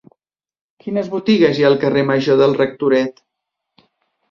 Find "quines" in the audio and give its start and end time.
0.83-1.11